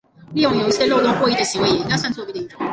[0.33, 2.59] 利用游戏的漏洞获益的行为也应该算作作弊的一种。